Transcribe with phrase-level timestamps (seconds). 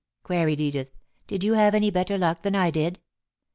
[0.23, 0.93] queried Edith.
[1.27, 2.97] "Did you have any better luck than I did?"